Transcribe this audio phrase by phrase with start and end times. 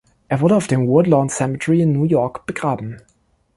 [0.29, 3.03] Er wurde auf dem Woodlawn Cemetery in New York begraben.